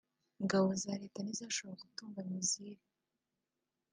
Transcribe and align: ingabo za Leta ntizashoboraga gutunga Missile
ingabo 0.41 0.67
za 0.83 0.91
Leta 1.01 1.19
ntizashoboraga 1.21 1.83
gutunga 1.89 2.19
Missile 2.29 2.83